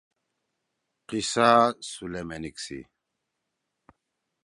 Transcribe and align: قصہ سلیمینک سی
قصہ 1.07 1.49
سلیمینک 1.89 2.55
سی 2.63 2.79